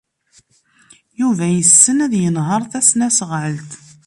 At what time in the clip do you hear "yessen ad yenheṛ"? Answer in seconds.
1.49-2.61